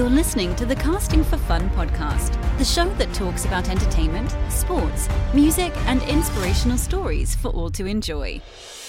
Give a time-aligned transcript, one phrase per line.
[0.00, 5.10] You're listening to the Casting for Fun podcast, the show that talks about entertainment, sports,
[5.34, 8.40] music, and inspirational stories for all to enjoy.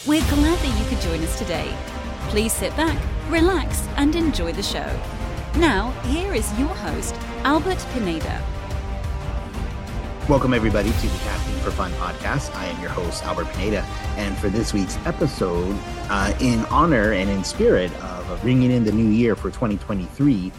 [0.08, 1.78] We're glad that you could join us today.
[2.30, 2.98] Please sit back,
[3.30, 4.90] relax, and enjoy the show.
[5.58, 8.42] Now, here is your host, Albert Pineda.
[10.30, 12.56] Welcome, everybody, to the Casting for Fun podcast.
[12.56, 13.82] I am your host, Albert Pineda.
[14.16, 15.78] And for this week's episode,
[16.10, 20.54] uh, in honor and in spirit of bringing in the new year for 2023,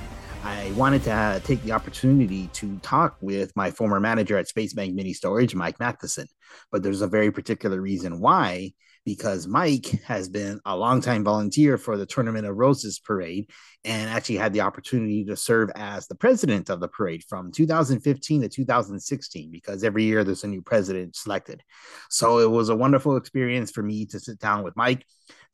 [0.62, 4.72] I wanted to uh, take the opportunity to talk with my former manager at Space
[4.72, 6.28] Bank Mini Storage, Mike Matthiessen.
[6.70, 11.96] But there's a very particular reason why, because Mike has been a longtime volunteer for
[11.96, 13.50] the Tournament of Roses parade
[13.84, 18.42] and actually had the opportunity to serve as the president of the parade from 2015
[18.42, 21.60] to 2016, because every year there's a new president selected.
[22.08, 25.04] So it was a wonderful experience for me to sit down with Mike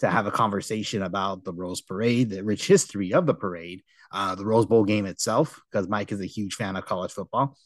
[0.00, 4.34] to have a conversation about the Rose Parade, the rich history of the parade, uh,
[4.34, 7.56] the Rose Bowl game itself, because Mike is a huge fan of college football,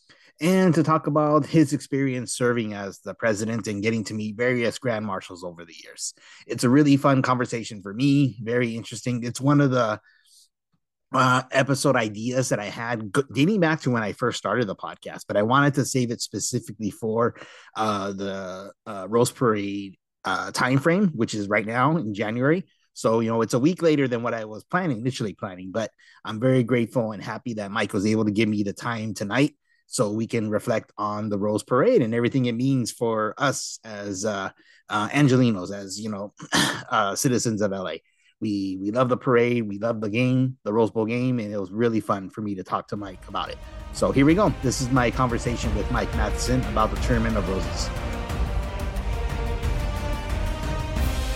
[0.40, 4.78] and to talk about his experience serving as the president and getting to meet various
[4.78, 6.14] grand marshals over the years.
[6.46, 9.24] It's a really fun conversation for me, very interesting.
[9.24, 10.00] It's one of the
[11.14, 15.24] uh, episode ideas that I had dating back to when I first started the podcast,
[15.28, 17.36] but I wanted to save it specifically for
[17.77, 22.64] uh, the uh, Rose Parade uh, time frame, which is right now in January.
[22.94, 25.90] So, you know, it's a week later than what I was planning, initially planning, but
[26.24, 29.54] I'm very grateful and happy that Mike was able to give me the time tonight
[29.86, 34.24] so we can reflect on the Rose Parade and everything it means for us as
[34.24, 34.50] uh,
[34.88, 36.32] uh, Angelinos, as, you know,
[36.90, 37.94] uh, citizens of LA.
[38.40, 41.60] We, we love the parade, we love the game, the Rose Bowl game, and it
[41.60, 43.58] was really fun for me to talk to Mike about it.
[43.92, 44.52] So here we go.
[44.62, 48.11] This is my conversation with Mike Matthiessen about the Tournament of Roses.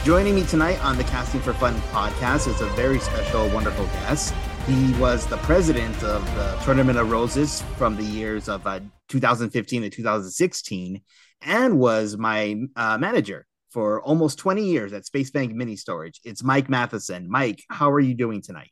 [0.07, 4.33] Joining me tonight on the Casting for Fun podcast is a very special, wonderful guest.
[4.69, 8.79] He was the president of the Tournament of Roses from the years of uh,
[9.09, 11.03] 2015 to 2016
[11.43, 16.21] and was my uh, manager for almost 20 years at Space Bank Mini Storage.
[16.23, 17.27] It's Mike Matthiessen.
[17.27, 18.71] Mike, how are you doing tonight?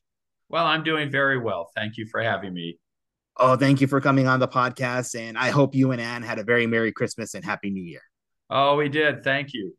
[0.48, 1.72] Well, I'm doing very well.
[1.74, 2.78] Thank you for having me.
[3.38, 5.18] Oh, thank you for coming on the podcast.
[5.18, 8.02] And I hope you and Ann had a very Merry Christmas and Happy New Year.
[8.50, 9.24] Oh, we did.
[9.24, 9.74] Thank you.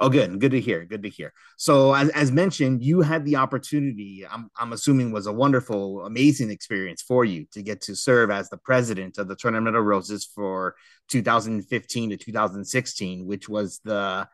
[0.00, 0.40] Oh, good.
[0.40, 0.84] Good to hear.
[0.84, 1.32] Good to hear.
[1.56, 6.50] So, as, as mentioned, you had the opportunity, I'm, I'm assuming was a wonderful, amazing
[6.50, 10.24] experience for you to get to serve as the president of the Tournament of Roses
[10.24, 10.74] for
[11.10, 14.28] 2015 to 2016, which was the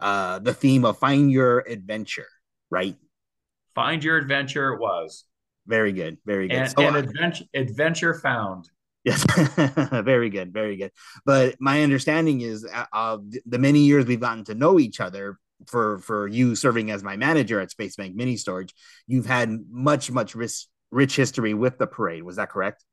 [0.00, 2.28] uh, the theme of Find Your Adventure,
[2.70, 2.96] right?
[3.74, 5.24] Find Your Adventure, it was.
[5.66, 6.18] Very good.
[6.24, 6.56] Very good.
[6.56, 8.68] And, so, and adventure, adventure found.
[9.04, 9.24] Yes,
[10.04, 10.92] very good, very good.
[11.24, 15.38] But my understanding is, uh, uh, the many years we've gotten to know each other,
[15.66, 18.74] for for you serving as my manager at Space Bank Mini Storage,
[19.06, 22.22] you've had much much rich rich history with the parade.
[22.22, 22.84] Was that correct?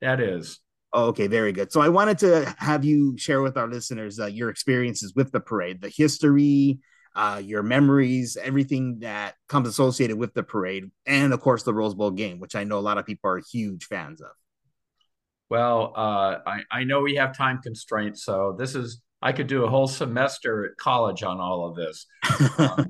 [0.00, 0.60] That is.
[0.92, 1.72] Oh, okay, very good.
[1.72, 5.40] So I wanted to have you share with our listeners uh, your experiences with the
[5.40, 6.78] parade, the history,
[7.16, 11.94] uh, your memories, everything that comes associated with the parade, and of course the Rose
[11.94, 14.30] Bowl game, which I know a lot of people are huge fans of.
[15.54, 19.62] Well, uh, I, I know we have time constraints, so this is I could do
[19.62, 22.06] a whole semester at college on all of this.
[22.58, 22.86] um,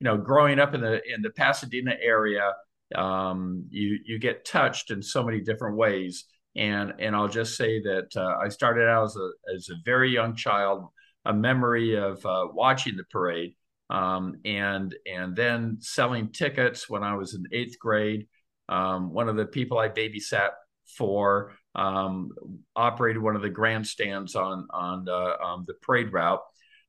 [0.00, 2.54] you know, growing up in the in the Pasadena area,
[2.96, 6.24] um, you you get touched in so many different ways,
[6.56, 10.10] and and I'll just say that uh, I started out as a as a very
[10.10, 10.88] young child,
[11.24, 13.54] a memory of uh, watching the parade,
[13.90, 18.26] um, and and then selling tickets when I was in eighth grade.
[18.68, 20.50] Um, one of the people I babysat
[20.96, 22.30] for um,
[22.74, 26.40] operated one of the grandstands on on the, um, the parade route.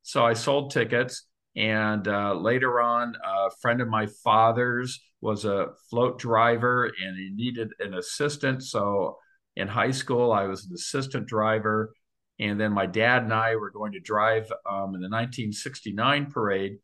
[0.02, 5.68] So I sold tickets, and uh, later on, a friend of my father's was a
[5.88, 8.62] float driver, and he needed an assistant.
[8.62, 9.18] So
[9.56, 11.94] in high school, I was an assistant driver,
[12.40, 16.78] and then my dad and I were going to drive um, in the 1969 parade,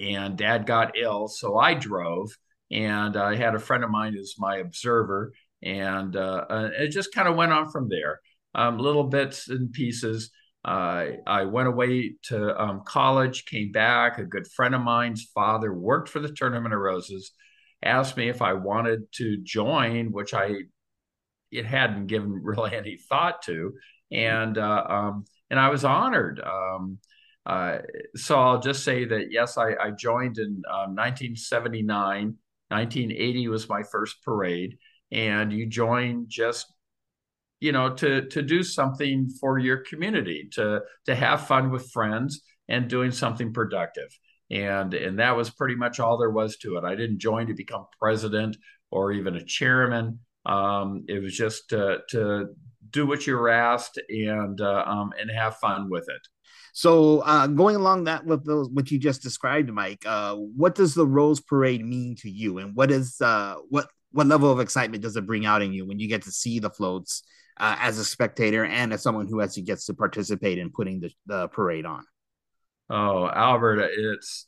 [0.00, 2.30] and Dad got ill, so I drove.
[2.70, 5.32] And I had a friend of mine as my observer,
[5.64, 8.20] and uh, uh, it just kind of went on from there.
[8.54, 10.30] Um, little bits and pieces.
[10.64, 14.18] Uh, I went away to um, college, came back.
[14.18, 17.32] A good friend of mine's father worked for the Tournament of Roses,
[17.82, 20.52] asked me if I wanted to join, which I
[21.50, 23.72] it hadn't given really any thought to,
[24.12, 26.40] and uh, um, and I was honored.
[26.40, 26.98] Um,
[27.46, 27.78] uh,
[28.16, 32.22] so I'll just say that yes, I, I joined in 1979.
[32.22, 32.38] Um,
[32.68, 34.78] 1980 was my first parade
[35.12, 36.66] and you join just
[37.60, 42.42] you know to to do something for your community to to have fun with friends
[42.68, 44.08] and doing something productive
[44.50, 47.54] and and that was pretty much all there was to it i didn't join to
[47.54, 48.56] become president
[48.94, 50.20] or even a chairman.
[50.46, 52.46] Um, it was just to, to
[52.90, 56.22] do what you were asked and uh, um, and have fun with it.
[56.72, 60.94] So, uh, going along that with those what you just described, Mike, uh, what does
[60.94, 65.02] the Rose Parade mean to you, and what is uh, what what level of excitement
[65.02, 67.24] does it bring out in you when you get to see the floats
[67.58, 71.10] uh, as a spectator and as someone who actually gets to participate in putting the,
[71.26, 72.04] the parade on?
[72.88, 74.46] Oh, Albert, it's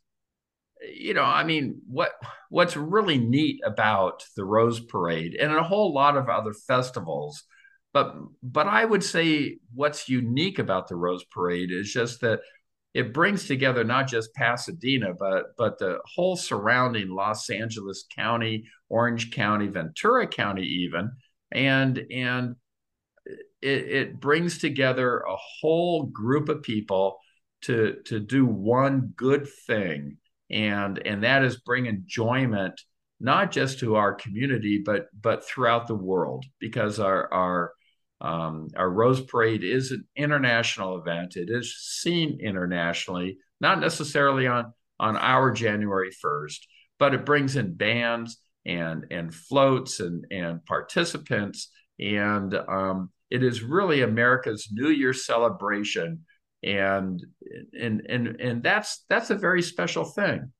[0.95, 2.13] you know, I mean, what
[2.49, 7.43] what's really neat about the Rose Parade and a whole lot of other festivals,
[7.93, 8.15] but
[8.45, 12.41] but I would say what's unique about the Rose Parade is just that
[12.97, 19.31] it brings together not just Pasadena, but but the whole surrounding Los Angeles County, Orange
[19.33, 21.11] County, Ventura County, even,
[21.53, 22.57] and and
[23.61, 27.19] it, it brings together a whole group of people
[27.63, 30.17] to to do one good thing.
[30.51, 32.81] And and that is bring enjoyment
[33.21, 37.73] not just to our community but but throughout the world because our our
[38.21, 41.37] um, our Rose Parade is an international event.
[41.37, 46.67] It is seen internationally, not necessarily on on our January first,
[46.99, 51.71] but it brings in bands and and floats and and participants,
[52.01, 56.25] and um, it is really America's New Year celebration.
[56.63, 57.23] And
[57.79, 60.51] and and and that's that's a very special thing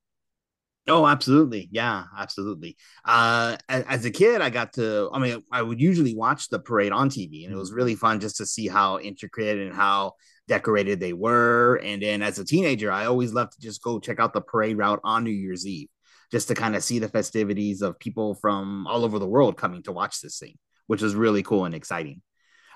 [0.89, 1.67] Oh, absolutely.
[1.71, 2.77] Yeah, absolutely.
[3.03, 6.93] Uh, as, a kid, I got to, I mean, I would usually watch the parade
[6.93, 10.13] on TV, and it was really fun just to see how intricate and how
[10.47, 11.75] decorated they were.
[11.83, 14.77] And then as a teenager, I always loved to just go check out the parade
[14.77, 15.89] route on New Year's Eve,
[16.31, 19.83] just to kind of see the festivities of people from all over the world coming
[19.83, 20.57] to watch this thing,
[20.87, 22.21] which was really cool and exciting.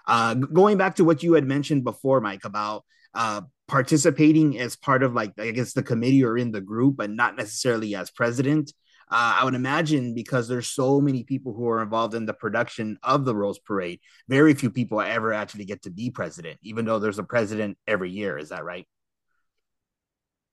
[0.05, 2.83] Uh, going back to what you had mentioned before, Mike, about
[3.13, 3.41] uh,
[3.71, 7.37] participating as part of like I guess the committee or in the group, but not
[7.37, 8.73] necessarily as president.
[9.09, 12.97] Uh, I would imagine because there's so many people who are involved in the production
[13.01, 16.99] of the Rose Parade, very few people ever actually get to be president, even though
[16.99, 18.37] there's a president every year.
[18.37, 18.87] Is that right?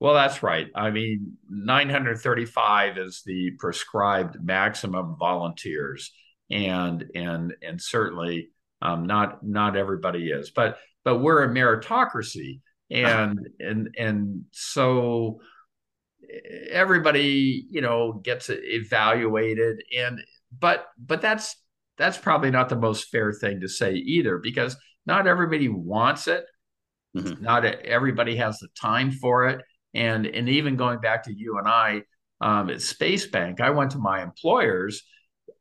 [0.00, 0.69] Well, that's right.
[0.76, 6.12] I mean, 935 is the prescribed maximum volunteers,
[6.50, 8.50] and and and certainly
[8.81, 15.40] um, not not everybody is, but but we're a meritocracy, and and and so
[16.70, 20.20] everybody you know gets evaluated, and
[20.58, 21.56] but but that's
[21.96, 24.76] that's probably not the most fair thing to say either, because
[25.06, 26.44] not everybody wants it,
[27.17, 27.43] mm-hmm.
[27.43, 29.61] not everybody has the time for it,
[29.94, 32.02] and and even going back to you and I
[32.40, 35.02] um, at Space Bank, I went to my employers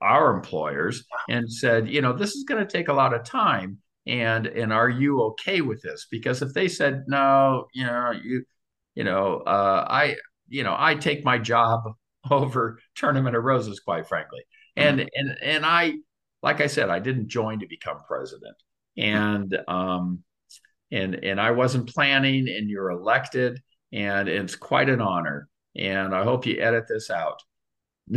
[0.02, 3.80] our employers and said, you know, this is going to take a lot of time.
[4.08, 6.08] And and are you okay with this?
[6.10, 8.46] Because if they said no, you know, you,
[8.96, 10.16] you know, uh, I,
[10.48, 11.82] you know, I take my job
[12.32, 14.42] over Tournament of Roses, quite frankly.
[14.76, 15.08] And mm-hmm.
[15.14, 15.96] and and I,
[16.42, 18.56] like I said, I didn't join to become president.
[18.96, 20.24] And um,
[20.92, 22.48] and and I wasn't planning.
[22.48, 23.62] And you're elected,
[23.92, 25.50] and it's quite an honor.
[25.76, 27.42] And I hope you edit this out.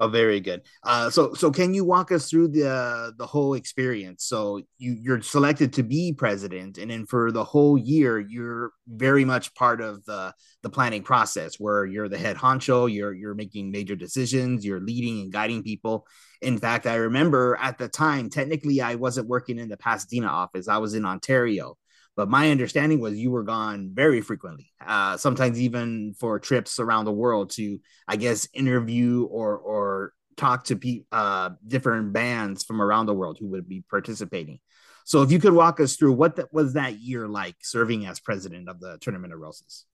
[0.00, 0.62] Oh, very good.
[0.82, 4.24] Uh, so so can you walk us through the the whole experience?
[4.24, 9.24] So you you're selected to be president, and then for the whole year, you're very
[9.24, 12.92] much part of the the planning process, where you're the head honcho.
[12.92, 14.64] You're you're making major decisions.
[14.64, 16.06] You're leading and guiding people.
[16.42, 20.68] In fact, I remember at the time, technically, I wasn't working in the Pasadena office.
[20.68, 21.76] I was in Ontario.
[22.16, 27.06] But my understanding was you were gone very frequently, uh, sometimes even for trips around
[27.06, 32.80] the world to, I guess, interview or or talk to pe- uh, different bands from
[32.80, 34.60] around the world who would be participating.
[35.04, 38.20] So, if you could walk us through what that was that year like serving as
[38.20, 39.84] president of the Tournament of Roses.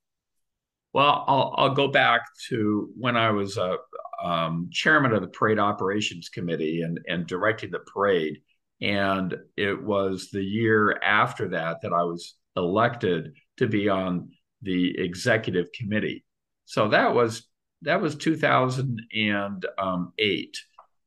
[0.93, 3.77] Well, I'll, I'll go back to when I was a
[4.23, 8.43] uh, um, chairman of the Parade Operations Committee and, and directing the parade.
[8.81, 14.31] And it was the year after that that I was elected to be on
[14.63, 16.25] the executive committee.
[16.65, 17.47] So that was
[17.83, 20.57] that was 2008,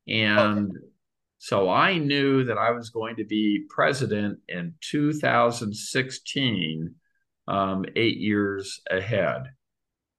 [0.07, 0.77] and okay.
[1.37, 6.95] so I knew that I was going to be president in 2016,
[7.47, 9.43] um, eight years ahead.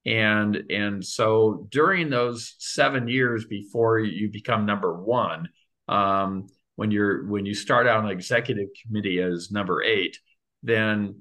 [0.05, 5.49] And and so during those seven years before you become number one,
[5.87, 10.17] um, when you're when you start out on executive committee as number eight,
[10.63, 11.15] then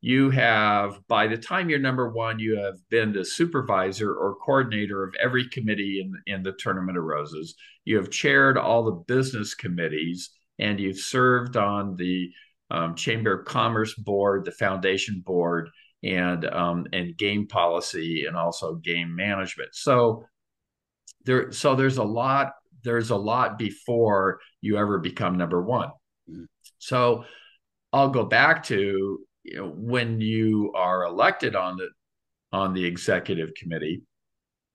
[0.00, 5.04] you have by the time you're number one, you have been the supervisor or coordinator
[5.04, 7.54] of every committee in, in the Tournament of Roses.
[7.84, 12.30] You have chaired all the business committees, and you've served on the
[12.70, 15.70] um, Chamber of Commerce board, the foundation board,
[16.02, 19.70] and um, and game policy, and also game management.
[19.72, 20.24] So
[21.24, 22.54] there so there's a lot
[22.84, 25.88] there's a lot before you ever become number one.
[26.30, 26.44] Mm-hmm.
[26.78, 27.24] So
[27.92, 31.88] I'll go back to you know when you are elected on the
[32.52, 34.02] on the executive committee,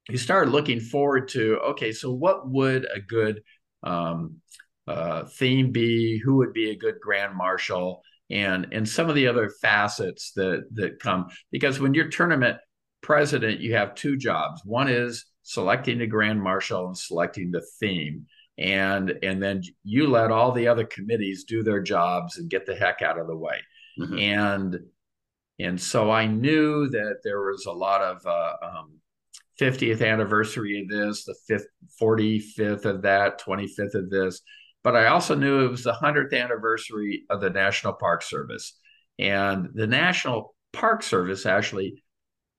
[0.10, 3.42] you start looking forward to okay, so what would a good
[3.84, 4.38] um,
[4.88, 6.20] uh, theme be?
[6.24, 8.02] Who would be a good grand marshal?
[8.30, 12.58] And and some of the other facets that that come because when you're tournament
[13.02, 14.62] president, you have two jobs.
[14.66, 18.26] One is selecting the grand marshal and selecting the theme.
[18.58, 22.76] And and then you let all the other committees do their jobs and get the
[22.76, 23.60] heck out of the way.
[24.00, 24.20] Mm-hmm.
[24.20, 24.80] and
[25.60, 28.92] and so i knew that there was a lot of uh, um,
[29.60, 31.66] 50th anniversary of this the fifth
[32.00, 34.42] 45th of that 25th of this.
[34.84, 38.74] But i also knew it was the 100th anniversary of the national park service.
[39.18, 42.04] And the national park service actually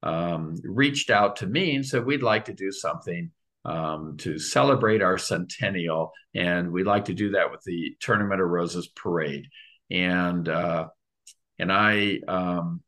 [0.03, 3.31] um, reached out to me and said we'd like to do something
[3.65, 8.49] um, to celebrate our centennial, and we'd like to do that with the Tournament of
[8.49, 9.47] Roses parade.
[9.91, 10.89] And uh,
[11.59, 12.83] and I um,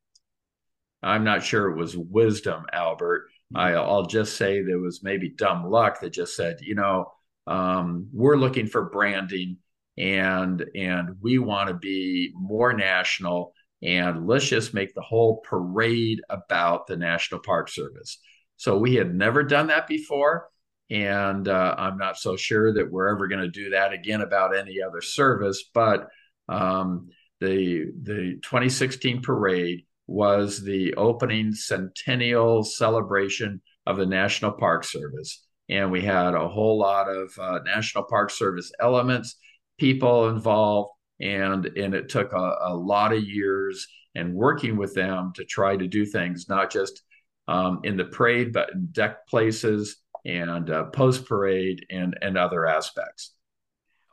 [1.03, 3.29] I'm not sure it was wisdom, Albert.
[3.55, 7.13] I, will just say there was maybe dumb luck that just said, you know,
[7.47, 9.59] um, we're looking for branding,
[9.99, 16.21] and and we want to be more national, and let's just make the whole parade
[16.29, 18.19] about the National Park Service.
[18.57, 20.51] So we had never done that before
[20.91, 24.57] and uh, I'm not so sure that we're ever going to do that again about
[24.57, 25.65] any other service.
[25.73, 26.09] But
[26.49, 27.09] um,
[27.41, 35.93] the the 2016 parade was the opening centennial celebration of the National Park Service, and
[35.93, 39.37] we had a whole lot of uh, National Park Service elements,
[39.79, 40.91] people involved,
[41.21, 45.77] and and it took a, a lot of years and working with them to try
[45.77, 47.03] to do things not just
[47.49, 52.67] um, in the parade, but in deck places and uh, post parade and and other
[52.67, 53.35] aspects.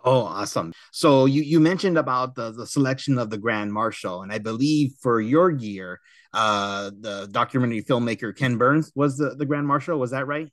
[0.04, 0.74] Oh, awesome!
[0.92, 4.94] So you you mentioned about the the selection of the Grand Marshal, and I believe
[5.02, 6.00] for your year,
[6.34, 10.00] uh, the documentary filmmaker Ken Burns was the the Grand Marshal.
[10.00, 10.50] Was that right?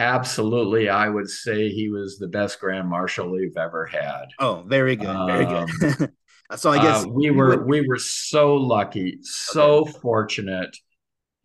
[0.00, 4.28] Absolutely, I would say he was the best Grand Marshal we've ever had.
[4.38, 6.12] Oh, very good, very um, good.
[6.56, 9.92] so I guess uh, we were we were so lucky, so okay.
[10.00, 10.74] fortunate,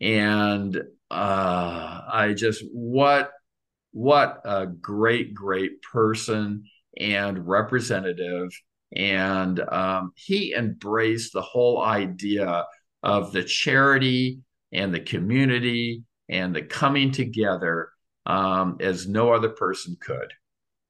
[0.00, 0.74] and
[1.10, 3.30] uh, I just what
[3.92, 6.64] what a great great person
[6.98, 8.50] and representative
[8.94, 12.64] and um, he embraced the whole idea
[13.02, 14.40] of the charity
[14.72, 17.90] and the community and the coming together
[18.26, 20.32] um, as no other person could.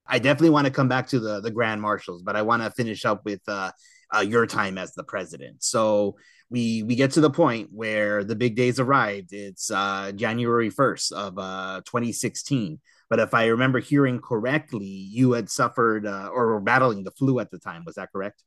[0.06, 2.70] I definitely want to come back to the the grand marshals, but I want to
[2.70, 3.72] finish up with uh,
[4.14, 5.62] uh, your time as the president.
[5.62, 6.16] So
[6.48, 9.32] we we get to the point where the big days arrived.
[9.32, 12.80] It's uh, January first of uh, 2016.
[13.08, 17.38] But if I remember hearing correctly, you had suffered uh, or were battling the flu
[17.38, 17.84] at the time.
[17.84, 18.42] Was that correct?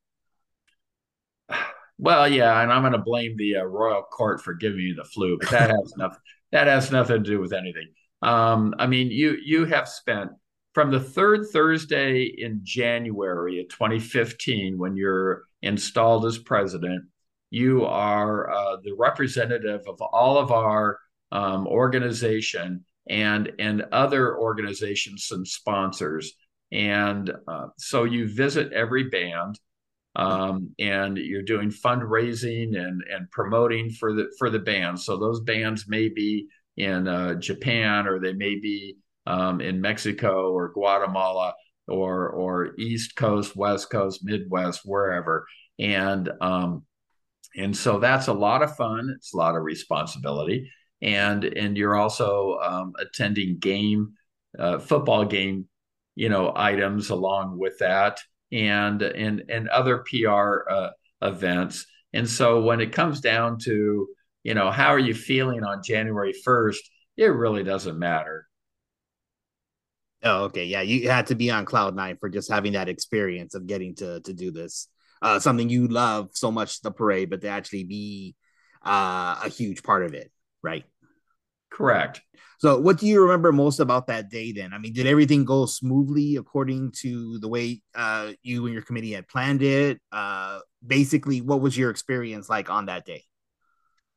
[2.01, 5.03] Well, yeah, and I'm going to blame the uh, royal court for giving you the
[5.03, 6.22] flu, but that has nothing.
[6.53, 7.89] That has nothing to do with anything.
[8.22, 10.32] Um, I mean, you you have spent
[10.74, 17.06] from the third Thursday in January of 2015, when you're installed as president,
[17.50, 21.00] you are uh, the representative of all of our
[21.32, 26.34] um, organization and and other organizations and sponsors.
[26.72, 29.60] And uh, so you visit every band,
[30.16, 35.00] um, and you're doing fundraising and and promoting for the for the band.
[35.00, 36.48] So those bands may be
[36.78, 41.54] in uh, Japan or they may be um, in Mexico or Guatemala
[41.88, 45.46] or or East Coast, West Coast, Midwest, wherever.
[45.78, 46.84] And um,
[47.56, 49.14] and so that's a lot of fun.
[49.16, 50.72] It's a lot of responsibility,
[51.02, 54.14] and and you're also um, attending game,
[54.58, 55.68] uh, football game,
[56.16, 58.20] you know, items along with that,
[58.52, 60.90] and and and other PR uh,
[61.22, 61.86] events.
[62.14, 64.08] And so when it comes down to
[64.43, 68.48] you know how are you feeling on January first, it really doesn't matter.
[70.22, 73.55] Oh, okay, yeah, you had to be on cloud nine for just having that experience
[73.55, 74.88] of getting to to do this
[75.22, 78.36] uh, something you love so much the parade, but to actually be
[78.86, 80.31] uh, a huge part of it,
[80.62, 80.86] right?
[81.72, 82.22] Correct.
[82.60, 84.74] So, what do you remember most about that day then?
[84.74, 89.13] I mean, did everything go smoothly according to the way uh, you and your committee
[89.13, 90.00] had planned it?
[90.12, 93.24] Uh, basically, what was your experience like on that day?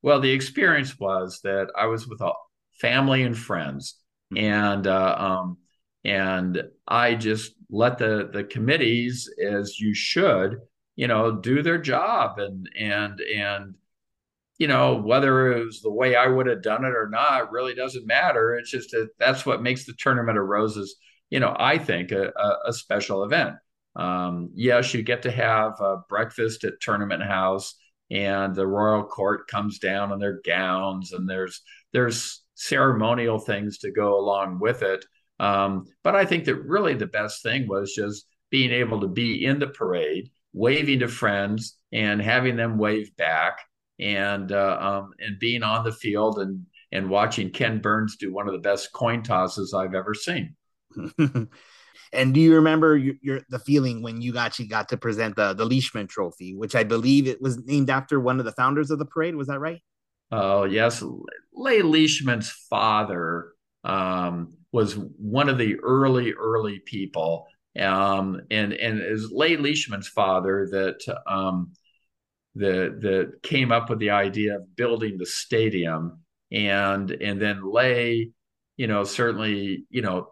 [0.03, 2.33] Well, the experience was that I was with a
[2.81, 3.97] family and friends,
[4.35, 4.45] mm-hmm.
[4.45, 5.59] and uh, um,
[6.05, 10.59] and I just let the the committees, as you should,
[10.97, 13.75] you know do their job and and and
[14.63, 17.75] you know, whether it was the way I would have done it or not really
[17.75, 18.55] doesn't matter.
[18.55, 20.95] It's just that that's what makes the Tournament of Roses,
[21.31, 23.57] you know, I think a, a, a special event.
[23.97, 27.75] Um, yes, you get to have a breakfast at Tournament House,
[28.13, 33.91] and the royal court comes down in their gowns, and there's there's ceremonial things to
[33.91, 35.05] go along with it.
[35.41, 39.45] Um, but I think that really the best thing was just being able to be
[39.45, 43.59] in the parade, waving to friends, and having them wave back
[43.99, 48.47] and uh, um, and being on the field and and watching Ken Burns do one
[48.47, 50.55] of the best coin tosses I've ever seen.
[52.13, 55.55] and do you remember your, your, the feeling when you actually got to present the
[55.55, 58.99] the Leishman Trophy, which I believe it was named after one of the founders of
[58.99, 59.35] the parade?
[59.35, 59.81] Was that right?
[60.31, 61.03] Oh yes,
[61.55, 63.53] Lay Leishman's father
[63.85, 67.47] um, was one of the early early people,
[67.79, 71.73] um, and and is Lay Leishman's father that um,
[72.55, 78.31] that that came up with the idea of building the stadium and and then lay
[78.77, 80.29] you know certainly you know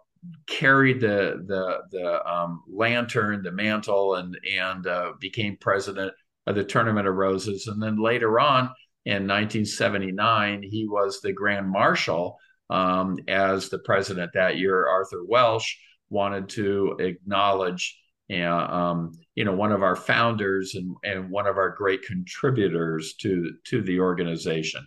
[0.46, 6.12] carried the the the um, lantern the mantle and and uh, became president
[6.46, 7.66] of the tournament of roses.
[7.66, 8.70] And then later on
[9.04, 14.86] in 1979 he was the grand marshal um, as the president that year.
[14.86, 15.74] Arthur welsh
[16.10, 17.96] wanted to acknowledge
[18.28, 23.14] and um, you know one of our founders and, and one of our great contributors
[23.14, 24.86] to to the organization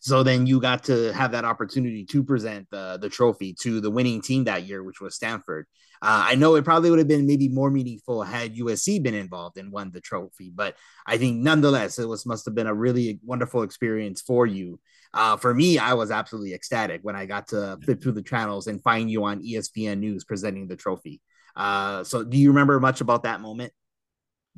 [0.00, 3.90] so then you got to have that opportunity to present the the trophy to the
[3.90, 5.66] winning team that year which was stanford
[6.02, 9.56] uh, i know it probably would have been maybe more meaningful had usc been involved
[9.56, 10.76] and won the trophy but
[11.06, 14.80] i think nonetheless it was must have been a really wonderful experience for you
[15.12, 18.66] uh, for me, I was absolutely ecstatic when I got to flip through the channels
[18.68, 21.20] and find you on ESPN News presenting the trophy.
[21.56, 23.72] Uh, so do you remember much about that moment?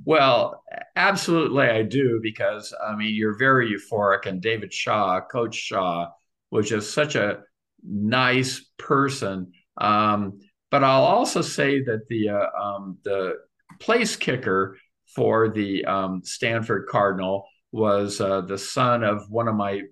[0.04, 0.62] Well,
[0.96, 6.08] absolutely, I do because I mean you're very euphoric, and David Shaw, Coach Shaw,
[6.50, 7.42] was just such a
[7.84, 9.52] nice person.
[9.78, 13.34] Um, but I'll also say that the uh, um, the
[13.80, 14.78] place kicker
[15.14, 19.82] for the um, Stanford Cardinal was uh, the son of one of my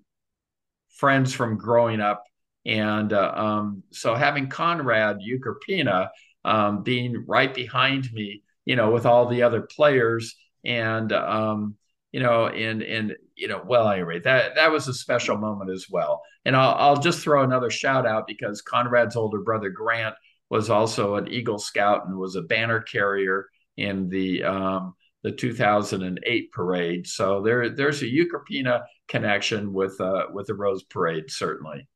[0.97, 2.25] friends from growing up,
[2.67, 6.09] and uh, um, so having Conrad Ukropina
[6.45, 11.77] um, being right behind me, you know, with all the other players, and um,
[12.13, 15.87] you know, and and you know, well, anyway, that that was a special moment as
[15.91, 16.23] well.
[16.45, 20.15] And I'll I'll just throw another shout out because Conrad's older brother Grant
[20.51, 23.47] was also an Eagle Scout and was a banner carrier
[23.77, 27.07] in the um, the 2008 parade.
[27.07, 31.87] So there there's a Ukropina connection with uh, with the Rose Parade certainly.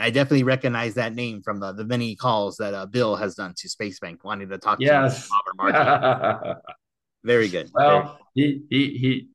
[0.00, 3.54] I definitely recognize that name from the, the many calls that uh, Bill has done
[3.56, 5.28] to Space Bank wanting to talk yes.
[5.28, 6.54] to Robert Martin.
[7.24, 7.70] very good.
[7.72, 9.28] Well, very he he he.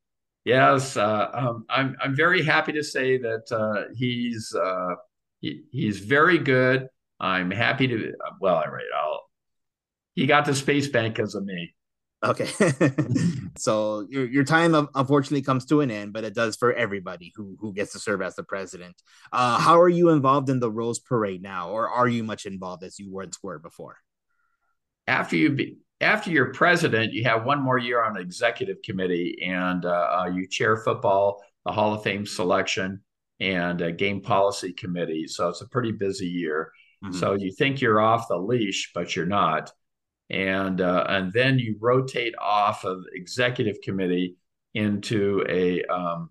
[0.44, 4.96] Yes, uh, um, I'm I'm very happy to say that uh, he's uh,
[5.42, 6.88] he, he's very good.
[7.20, 9.22] I'm happy to well, all right, I'll
[10.14, 11.74] he got to Space Bank because of me.
[12.24, 12.48] Okay.
[13.58, 17.58] so your your time unfortunately comes to an end, but it does for everybody who
[17.60, 18.96] who gets to serve as the president.
[19.32, 22.84] Uh, how are you involved in the Rose Parade now, or are you much involved
[22.84, 23.98] as you once were before?
[25.08, 29.86] After you be, after you're president, you have one more year on executive committee, and
[29.86, 33.02] uh, uh, you chair football, the Hall of Fame selection,
[33.40, 35.28] and a game policy committee.
[35.28, 36.72] So it's a pretty busy year.
[37.04, 37.14] Mm-hmm.
[37.14, 39.72] So you think you're off the leash, but you're not
[40.30, 44.38] and uh, and then you rotate off of executive committee
[44.74, 46.30] into a, um,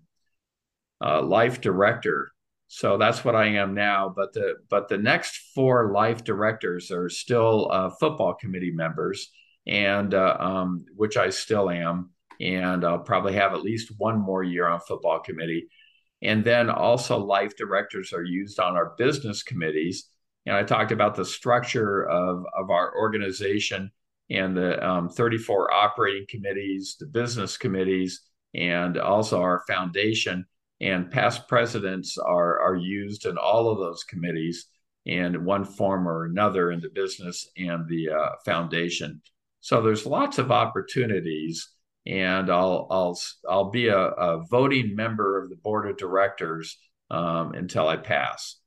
[1.01, 2.31] a life director.
[2.67, 4.13] So that's what I am now.
[4.15, 9.31] But the but the next four life directors are still uh, football committee members,
[9.65, 14.43] and uh, um, which I still am, and I'll probably have at least one more
[14.43, 15.67] year on football committee.
[16.21, 20.09] And then also life directors are used on our business committees
[20.45, 23.91] and I talked about the structure of, of our organization
[24.29, 28.21] and the um, 34 operating committees, the business committees,
[28.53, 30.45] and also our foundation.
[30.81, 34.67] And past presidents are, are used in all of those committees
[35.05, 39.21] in one form or another in the business and the uh, foundation.
[39.61, 41.69] So there's lots of opportunities,
[42.05, 46.77] and I'll I'll I'll be a, a voting member of the board of directors
[47.09, 48.57] um, until I pass.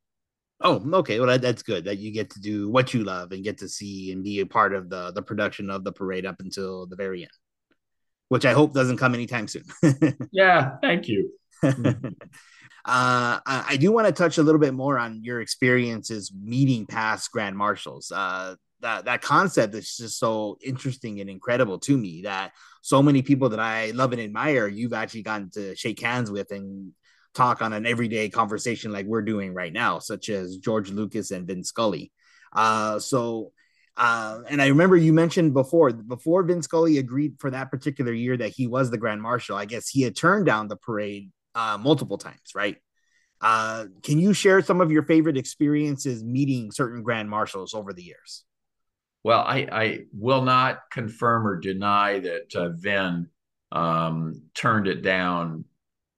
[0.60, 1.18] Oh, okay.
[1.20, 3.68] Well, that, that's good that you get to do what you love and get to
[3.68, 6.96] see and be a part of the the production of the parade up until the
[6.96, 7.30] very end,
[8.28, 9.64] which I hope doesn't come anytime soon.
[10.32, 11.32] yeah, thank you.
[12.84, 17.30] Uh, I do want to touch a little bit more on your experiences meeting past
[17.30, 18.10] grand marshals.
[18.10, 23.20] Uh, that that concept is just so interesting and incredible to me that so many
[23.20, 26.92] people that I love and admire, you've actually gotten to shake hands with and
[27.38, 31.46] talk on an everyday conversation like we're doing right now, such as George Lucas and
[31.46, 32.10] Vin Scully.
[32.52, 33.52] Uh, so,
[33.96, 38.36] uh, and I remember you mentioned before, before Vin Scully agreed for that particular year
[38.36, 39.56] that he was the Grand Marshal.
[39.56, 42.76] I guess he had turned down the parade uh, multiple times, right?
[43.40, 48.02] Uh, can you share some of your favorite experiences meeting certain Grand Marshals over the
[48.02, 48.44] years?
[49.22, 53.28] Well, I, I will not confirm or deny that uh, Vin
[53.70, 55.64] um, turned it down.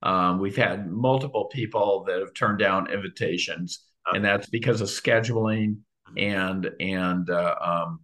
[0.03, 4.17] Um, we've had multiple people that have turned down invitations, okay.
[4.17, 5.79] and that's because of scheduling
[6.17, 8.01] and and uh, um,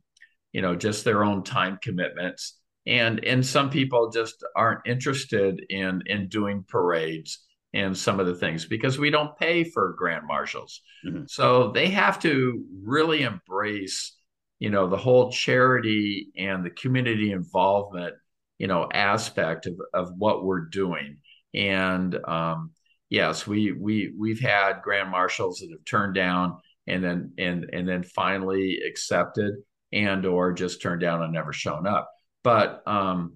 [0.53, 2.59] you know just their own time commitments.
[2.87, 7.41] And and some people just aren't interested in in doing parades
[7.75, 10.83] and some of the things because we don't pay for grand marshals.
[11.05, 11.25] Mm-hmm.
[11.27, 14.17] So they have to really embrace
[14.59, 18.15] you know the whole charity and the community involvement
[18.59, 21.19] you know aspect of, of what we're doing
[21.57, 22.71] and um,
[23.09, 27.89] yes we we we've had grand marshals that have turned down and then and and
[27.89, 29.55] then finally accepted
[29.93, 32.11] and or just turned down and never shown up
[32.43, 33.35] but um,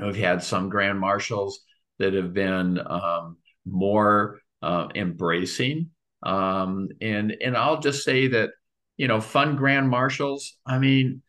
[0.00, 1.60] we've had some grand marshals
[1.98, 5.90] that have been um, more uh, embracing
[6.22, 8.50] um, and and i'll just say that
[8.96, 10.56] you know, fun grand marshals.
[10.66, 11.22] I mean,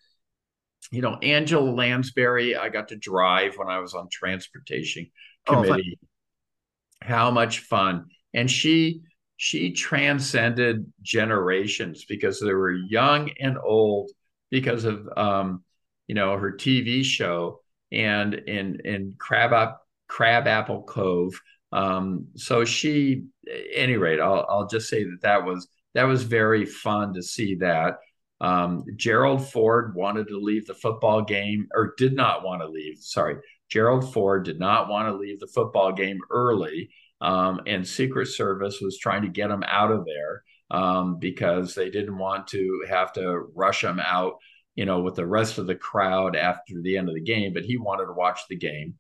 [0.91, 5.07] you know, Angela Lansbury, I got to drive when I was on transportation
[5.45, 5.99] committee.
[6.01, 8.05] Oh, How much fun.
[8.34, 9.01] And she
[9.38, 14.12] she transcended generations because they were young and old
[14.49, 15.63] because of um,
[16.08, 21.39] you know, her TV show and in in Crab Up Crab Apple Cove.
[21.71, 26.23] Um, so she, at any rate, I'll I'll just say that that was that was
[26.23, 27.97] very fun to see that.
[28.41, 32.97] Um, Gerald Ford wanted to leave the football game, or did not want to leave.
[32.99, 33.38] Sorry,
[33.69, 36.89] Gerald Ford did not want to leave the football game early,
[37.21, 41.89] um, and Secret Service was trying to get him out of there um, because they
[41.89, 44.36] didn't want to have to rush him out,
[44.75, 47.54] you know, with the rest of the crowd after the end of the game.
[47.54, 48.95] But he wanted to watch the game.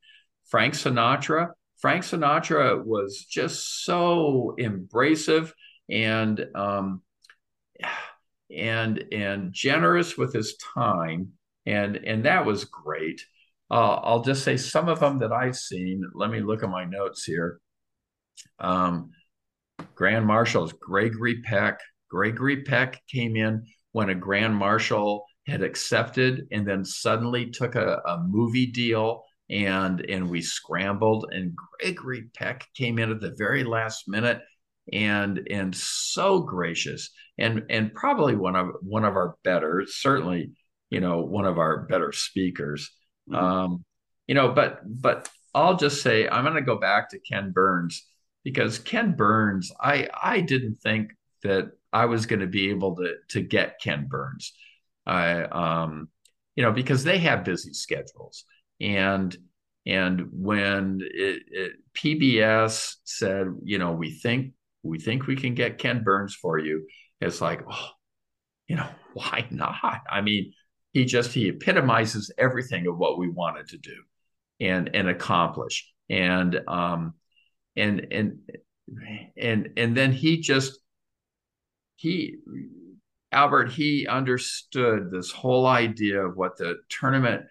[0.45, 1.51] Frank Sinatra.
[1.77, 5.51] Frank Sinatra was just so embracive
[5.89, 7.01] and um,
[8.55, 11.33] and and generous with his time,
[11.65, 13.21] and and that was great.
[13.71, 16.03] Uh, I'll just say some of them that I've seen.
[16.13, 17.59] Let me look at my notes here.
[18.59, 19.11] Um,
[19.95, 21.79] Grand Marshals Gregory Peck.
[22.09, 28.01] Gregory Peck came in when a Grand Marshal had accepted and then suddenly took a,
[28.05, 33.63] a movie deal and and we scrambled and Gregory Peck came in at the very
[33.63, 34.41] last minute
[34.91, 40.51] and and so gracious and and probably one of one of our better certainly
[40.89, 42.91] you know one of our better speakers.
[43.33, 43.83] Um
[44.27, 48.05] you know but but i'll just say i'm going to go back to ken burns
[48.43, 51.11] because ken burns i i didn't think
[51.43, 54.53] that i was going to be able to to get ken burns
[55.05, 56.07] i um
[56.55, 58.45] you know because they have busy schedules
[58.79, 59.37] and
[59.85, 65.77] and when it, it, PBS said, you know, we think we think we can get
[65.77, 66.87] Ken Burns for you.
[67.21, 67.89] It's like, oh,
[68.67, 70.01] you know, why not?
[70.09, 70.53] I mean,
[70.95, 73.97] he just he epitomizes everything of what we wanted to do
[74.61, 75.91] and and accomplish.
[76.09, 77.15] And um
[77.75, 78.39] and and
[79.35, 80.79] and and then he just
[81.97, 82.37] he
[83.33, 87.43] Albert he understood this whole idea of what the tournament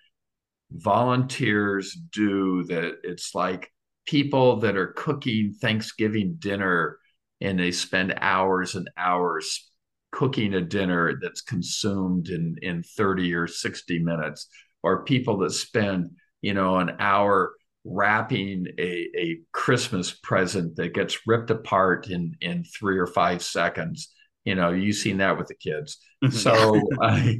[0.71, 3.71] volunteers do that it's like
[4.07, 6.99] people that are cooking Thanksgiving dinner
[7.43, 9.71] and they spend hours and hours
[10.15, 14.47] cooking a dinner that's consumed in in 30 or 60 minutes
[14.83, 17.53] or people that spend you know an hour
[17.85, 24.13] wrapping a, a christmas present that gets ripped apart in in three or five seconds.
[24.45, 25.99] You know you've seen that with the kids.
[26.23, 26.37] Mm-hmm.
[26.37, 27.33] so uh,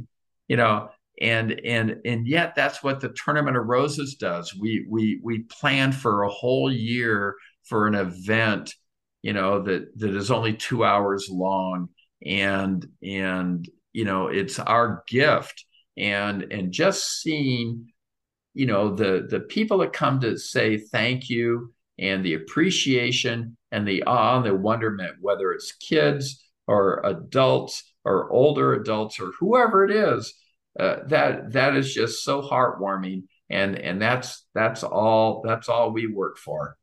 [0.49, 0.89] you know
[1.21, 4.53] and and and yet that's what the tournament of roses does.
[4.53, 8.73] We we we plan for a whole year for an event
[9.21, 11.89] you know that that is only two hours long
[12.25, 15.65] and and you know it's our gift.
[15.97, 17.91] And and just seeing
[18.53, 23.87] you know the the people that come to say thank you and the appreciation and
[23.87, 29.85] the awe and the wonderment whether it's kids or adults or older adults or whoever
[29.85, 30.33] it is
[30.79, 33.23] uh, that that is just so heartwarming.
[33.49, 36.77] And and that's that's all that's all we work for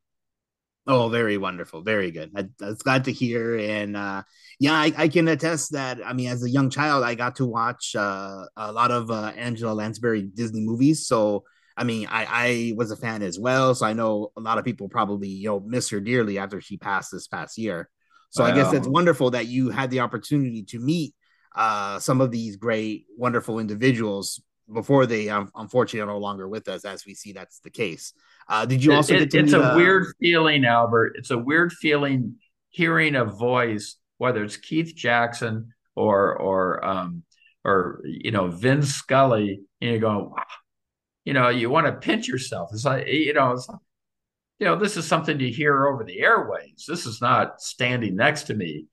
[0.86, 2.32] Oh, very wonderful, very good.
[2.36, 4.22] I, that's glad to hear, and uh,
[4.58, 6.04] yeah, I, I, can attest that.
[6.04, 9.32] I mean, as a young child, I got to watch uh, a lot of uh,
[9.36, 11.44] Angela Lansbury Disney movies, so
[11.76, 13.76] I mean, I, I was a fan as well.
[13.76, 16.78] So I know a lot of people probably you know miss her dearly after she
[16.78, 17.88] passed this past year.
[18.30, 21.14] So I guess it's wonderful that you had the opportunity to meet
[21.54, 24.40] uh, some of these great, wonderful individuals
[24.72, 28.12] before they um, unfortunately are no longer with us, as we see that's the case.
[28.48, 29.14] Uh, did you also?
[29.14, 31.14] It, it, it's meet, a uh, weird feeling, Albert.
[31.16, 32.36] It's a weird feeling
[32.70, 37.22] hearing a voice, whether it's Keith Jackson or or um,
[37.64, 40.44] or you know Vin Scully, and you go, wow.
[41.24, 42.70] you know, you want to pinch yourself.
[42.72, 43.78] It's like you know, it's, like,
[44.58, 46.84] you know, this is something you hear over the airways.
[46.86, 48.86] This is not standing next to me.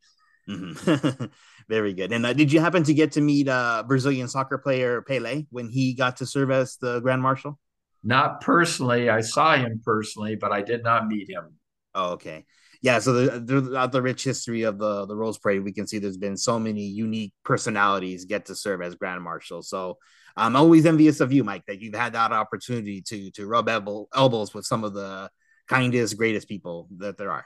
[0.48, 1.26] Mm-hmm.
[1.70, 2.12] Very good.
[2.12, 5.70] And uh, did you happen to get to meet uh, Brazilian soccer player Pele when
[5.70, 7.60] he got to serve as the Grand Marshal?
[8.04, 9.10] Not personally.
[9.10, 11.54] I saw him personally, but I did not meet him.
[11.94, 12.46] Oh, okay.
[12.82, 16.00] Yeah, so the, throughout the rich history of the the Rose Parade, we can see
[16.00, 19.62] there's been so many unique personalities get to serve as Grand Marshal.
[19.62, 19.98] So
[20.36, 24.08] I'm always envious of you, Mike, that you've had that opportunity to to rub elbow,
[24.16, 25.30] elbows with some of the
[25.68, 27.46] kindest, greatest people that there are.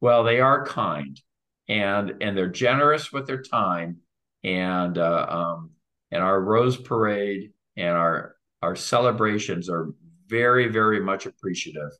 [0.00, 1.18] Well, they are kind,
[1.68, 3.98] and and they're generous with their time,
[4.44, 5.70] and uh, um,
[6.10, 9.92] and our Rose Parade and our our celebrations are
[10.26, 11.90] very very much appreciative.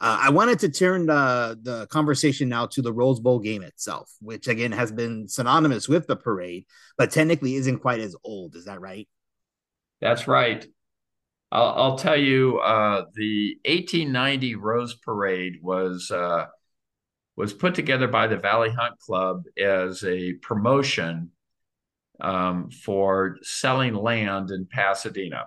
[0.00, 4.12] Uh, I wanted to turn uh, the conversation now to the Rose Bowl game itself,
[4.20, 8.54] which again has been synonymous with the parade, but technically isn't quite as old.
[8.54, 9.08] Is that right?
[10.00, 10.64] That's right.
[11.50, 16.46] I'll, I'll tell you, uh, the 1890 Rose Parade was uh,
[17.38, 21.30] was put together by the Valley Hunt Club as a promotion
[22.20, 25.44] um, for selling land in Pasadena.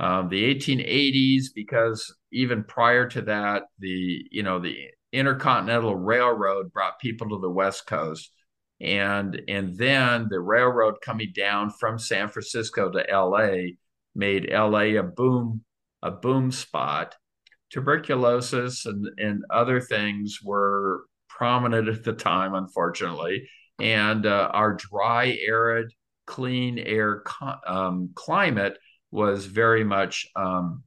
[0.00, 4.76] Um, the 1880s, because even prior to that, the you know the
[5.12, 8.32] Intercontinental Railroad brought people to the West Coast,
[8.80, 13.76] and and then the railroad coming down from San Francisco to L.A.
[14.16, 14.96] made L.A.
[14.96, 15.62] a boom
[16.02, 17.14] a boom spot.
[17.70, 21.04] Tuberculosis and and other things were
[21.42, 23.48] prominent at the time, unfortunately,
[23.80, 25.92] and uh, our dry, arid,
[26.24, 27.24] clean air
[27.66, 28.78] um, climate
[29.10, 30.84] was very much, um,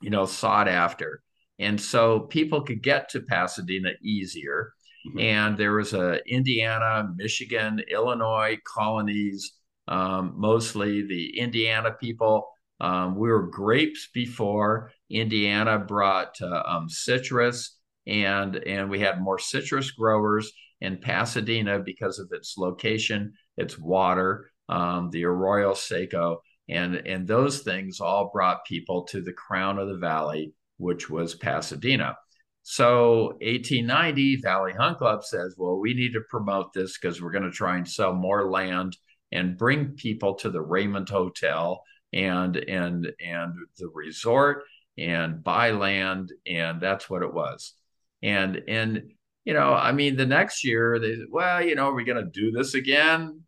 [0.00, 1.22] you know, sought after.
[1.58, 4.72] And so people could get to Pasadena easier.
[5.06, 5.18] Mm-hmm.
[5.18, 9.52] And there was a Indiana, Michigan, Illinois colonies,
[9.86, 12.48] um, mostly the Indiana people.
[12.80, 14.92] Um, we were grapes before.
[15.10, 22.18] Indiana brought uh, um, citrus, and and we had more citrus growers in Pasadena because
[22.18, 28.64] of its location, its water, um, the Arroyo Seco, and and those things all brought
[28.64, 32.16] people to the crown of the valley, which was Pasadena.
[32.62, 37.44] So 1890, Valley Hunt Club says, well, we need to promote this because we're going
[37.44, 38.96] to try and sell more land
[39.32, 41.82] and bring people to the Raymond Hotel
[42.12, 44.64] and and and the resort
[44.98, 47.74] and buy land, and that's what it was.
[48.22, 49.12] And and
[49.44, 52.30] you know, I mean, the next year they well, you know, are we going to
[52.30, 53.42] do this again?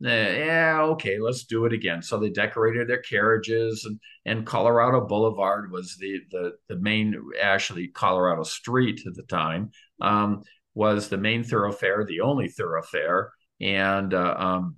[0.00, 2.02] yeah, okay, let's do it again.
[2.02, 7.88] So they decorated their carriages, and and Colorado Boulevard was the the the main actually
[7.88, 10.42] Colorado Street at the time um,
[10.74, 14.76] was the main thoroughfare, the only thoroughfare, and uh, um,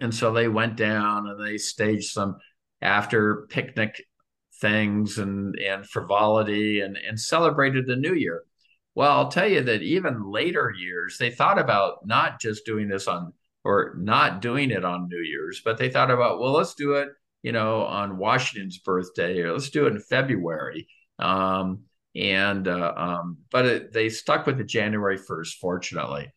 [0.00, 2.36] and so they went down and they staged some
[2.82, 4.04] after picnic
[4.60, 8.44] things and and frivolity and and celebrated the new year.
[8.94, 13.08] Well, I'll tell you that even later years they thought about not just doing this
[13.08, 13.32] on
[13.64, 17.08] or not doing it on New Year's, but they thought about, well, let's do it,
[17.42, 20.86] you know, on Washington's birthday, or let's do it in February.
[21.18, 25.58] Um, and uh, um, but it, they stuck with the January first.
[25.58, 26.32] Fortunately,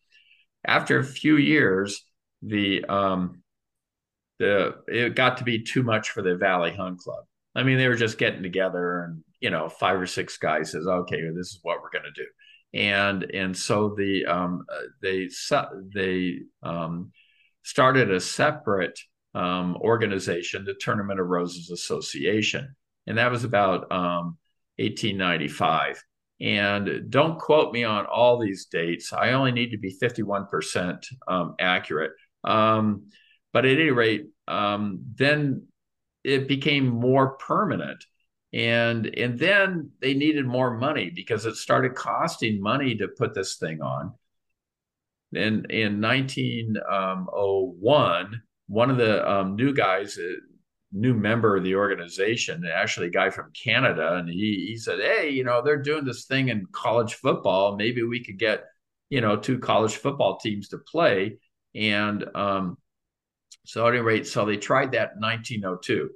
[0.64, 2.04] after a few years,
[2.42, 3.42] the um,
[4.38, 7.24] the it got to be too much for the Valley Hunt Club.
[7.58, 10.86] I mean, they were just getting together, and you know, five or six guys says,
[10.86, 12.26] "Okay, this is what we're going to do."
[12.74, 15.28] and and so the um, uh, they
[15.94, 17.12] they um,
[17.62, 18.98] started a separate
[19.34, 22.74] um, organization, the Tournament of Roses Association,
[23.06, 24.36] and that was about um,
[24.76, 25.90] 1895.
[25.90, 25.96] Um,
[26.40, 29.12] and don't quote me on all these dates.
[29.12, 32.12] I only need to be 51% um, accurate.
[32.44, 33.08] Um,
[33.52, 35.66] but at any rate, um, then
[36.28, 38.04] it became more permanent
[38.52, 43.56] and and then they needed more money because it started costing money to put this
[43.56, 44.12] thing on
[45.34, 50.32] and in 1901 one of the um, new guys uh,
[50.92, 55.30] new member of the organization, actually a guy from Canada, and he he said, "Hey,
[55.30, 57.76] you know, they're doing this thing in college football.
[57.76, 58.64] Maybe we could get,
[59.10, 61.38] you know, two college football teams to play."
[61.74, 62.78] And um,
[63.64, 66.10] so at any rate, so they tried that in 1902.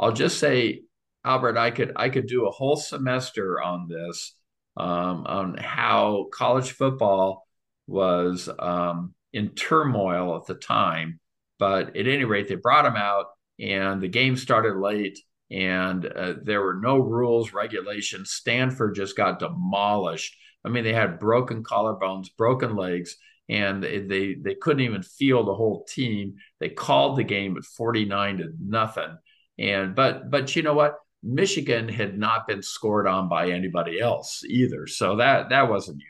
[0.00, 0.84] I'll just say,
[1.24, 4.34] Albert, I could I could do a whole semester on this,
[4.78, 7.46] um, on how college football
[7.86, 11.20] was um, in turmoil at the time.
[11.58, 13.26] But at any rate, they brought him out,
[13.58, 15.18] and the game started late,
[15.50, 18.30] and uh, there were no rules, regulations.
[18.30, 20.34] Stanford just got demolished.
[20.64, 23.16] I mean, they had broken collarbones, broken legs,
[23.50, 26.36] and they, they they couldn't even field the whole team.
[26.58, 29.18] They called the game at 49 to nothing.
[29.60, 30.96] And but but you know what?
[31.22, 34.86] Michigan had not been scored on by anybody else either.
[34.86, 36.06] So that that wasn't unique.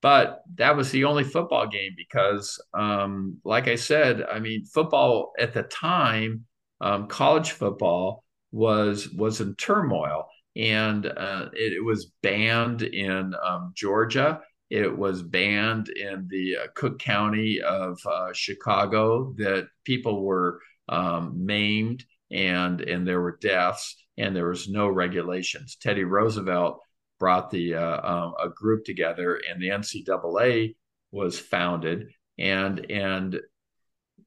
[0.00, 5.32] But that was the only football game because, um, like I said, I mean, football
[5.38, 6.44] at the time,
[6.80, 13.72] um, college football was was in turmoil, and uh, it, it, was banned in um,
[13.76, 14.40] Georgia.
[14.70, 19.34] It was banned in the uh, Cook County of uh, Chicago.
[19.36, 25.76] That people were um, maimed and and there were deaths and there was no regulations.
[25.80, 26.80] Teddy Roosevelt
[27.18, 30.74] brought the uh, um, a group together, and the NCAA
[31.10, 33.40] was founded, and and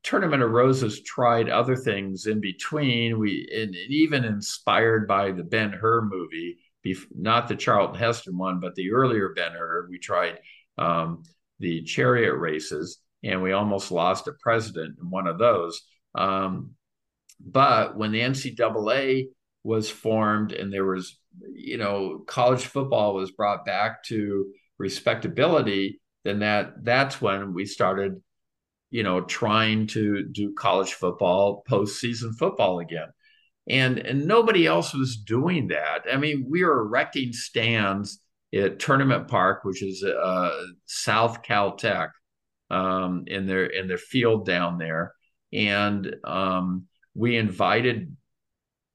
[0.03, 3.19] Tournament of Roses tried other things in between.
[3.19, 6.57] We and even inspired by the Ben Hur movie,
[7.13, 9.87] not the Charlton Heston one, but the earlier Ben Hur.
[9.89, 10.39] We tried
[10.77, 11.23] um,
[11.59, 15.81] the chariot races, and we almost lost a president in one of those.
[16.13, 16.75] Um,
[17.39, 19.27] but when the NCAA
[19.63, 21.17] was formed and there was,
[21.53, 28.21] you know, college football was brought back to respectability, then that that's when we started,
[28.89, 33.07] you know, trying to do college football, postseason football again.
[33.67, 36.05] And, and nobody else was doing that.
[36.11, 38.19] I mean, we were erecting stands
[38.53, 40.51] at Tournament Park, which is uh,
[40.85, 42.09] South Caltech,
[42.69, 45.13] um, in their in their field down there,
[45.53, 48.15] and um, we invited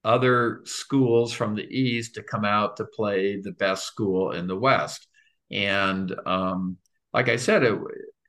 [0.03, 4.55] other schools from the east to come out to play the best school in the
[4.55, 5.07] west.
[5.51, 6.77] And um,
[7.13, 7.77] like i said it,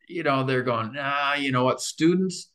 [0.08, 2.50] you know they're going ah you know what students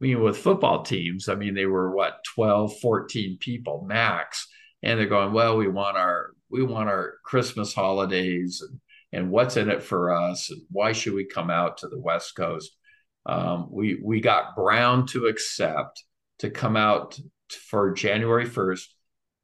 [0.00, 4.48] I mean with football teams i mean they were what 12 14 people max.
[4.82, 8.80] And they're going well we want our we want our christmas holidays and
[9.14, 12.34] and what's in it for us and why should we come out to the west
[12.34, 12.76] coast?
[13.26, 16.02] Um, we we got brown to accept
[16.38, 17.18] to come out
[17.50, 18.88] for January 1st,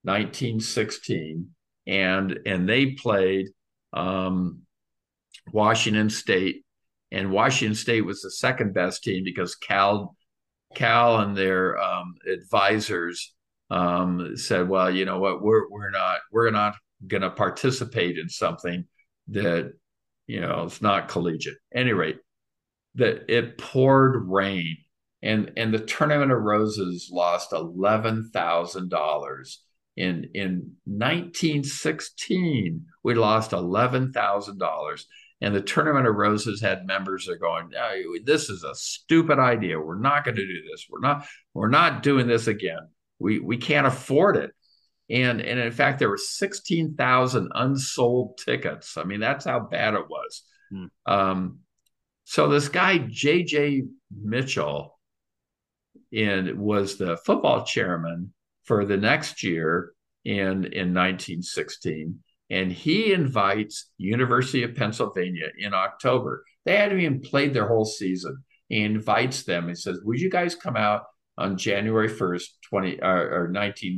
[0.03, 1.51] 1916.
[1.87, 3.49] And, and they played
[3.93, 4.63] um,
[5.53, 6.65] Washington State.
[7.13, 10.17] And Washington State was the second best team because Cal,
[10.75, 13.35] Cal and their um, advisors
[13.71, 16.75] um, said, well, you know what, we're, we're not, we're not
[17.07, 18.85] going to participate in something
[19.29, 19.73] that,
[20.27, 21.57] you know, it's not collegiate.
[21.75, 22.19] Any rate,
[22.97, 24.77] that it poured rain
[25.23, 29.63] and and the tournament of roses lost eleven thousand dollars.
[29.97, 35.07] In in 1916 we lost eleven thousand dollars.
[35.43, 39.39] And the tournament of roses had members that are going oh, this is a stupid
[39.39, 39.81] idea.
[39.81, 40.87] We're not going to do this.
[40.89, 42.89] We're not we're not doing this again.
[43.19, 44.53] We we can't afford it.
[45.11, 48.97] And and in fact there were 16,000 unsold tickets.
[48.97, 50.45] I mean that's how bad it was.
[50.71, 50.85] Hmm.
[51.05, 51.59] um,
[52.25, 55.00] so this guy jj mitchell
[56.13, 58.33] and was the football chairman
[58.65, 59.93] for the next year
[60.25, 62.19] in in 1916
[62.51, 66.45] and he invites university of pennsylvania in october.
[66.65, 68.45] They hadn't even played their whole season.
[68.69, 69.69] He invites them.
[69.69, 71.05] And says would you guys come out
[71.39, 73.93] on january 1st 20 or, or 19,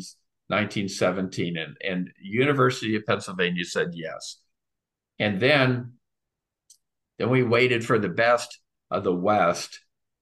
[0.48, 4.38] 1917 and, and university of pennsylvania said yes.
[5.18, 5.94] And then
[7.18, 8.58] then we waited for the best
[8.90, 9.80] of the west.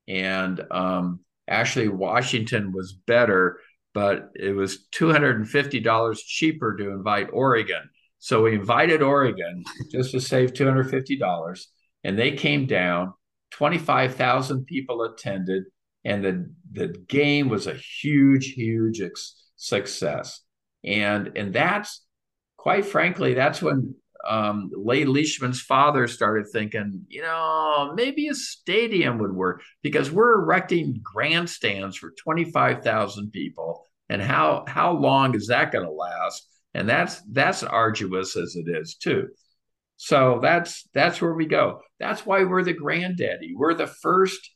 [0.09, 3.59] And um, Actually, Washington was better,
[3.93, 7.91] but it was $250 cheaper to invite Oregon.
[8.21, 11.67] So we invited Oregon just to save $250.
[12.05, 13.15] And they came down.
[13.53, 15.65] 25,000 people attended.
[16.05, 20.41] And the, the game was a huge, huge ex- success.
[20.85, 22.03] And, and that's
[22.57, 23.97] quite frankly, that's when
[24.29, 30.41] um, Lay Leishman's father started thinking, you know, maybe a stadium would work because we're
[30.41, 33.87] erecting grandstands for 25,000 people.
[34.09, 36.47] And how, how long is that going to last?
[36.75, 39.29] And that's, that's arduous as it is too.
[39.97, 41.81] So that's, that's where we go.
[41.99, 43.55] That's why we're the granddaddy.
[43.55, 44.51] We're the first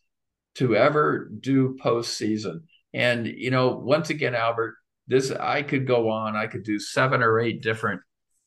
[0.57, 2.61] to ever do postseason.
[2.93, 6.37] And you know, once again, Albert, this I could go on.
[6.37, 8.01] I could do seven or eight different,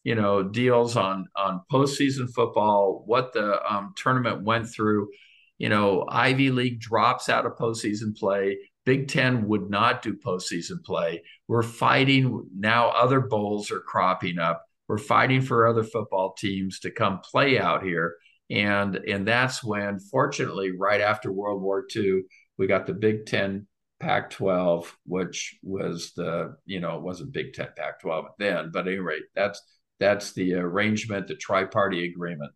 [0.07, 5.09] you know, deals on on postseason football, what the um, tournament went through.
[5.57, 8.57] You know, Ivy League drops out of postseason play.
[8.85, 11.23] Big Ten would not do postseason play.
[11.49, 12.91] We're fighting now.
[12.91, 14.63] Other bowls are cropping up.
[14.87, 18.15] We're fighting for other football teams to come play out here,
[18.49, 22.21] and and that's when, fortunately, right after World War II,
[22.57, 23.67] we got the Big Ten
[23.99, 28.87] Pac 12, which was the, you know, it wasn't Big Ten Pac 12 then, but
[28.87, 29.61] at any rate, that's
[29.99, 32.51] that's the arrangement, the tri-party agreement.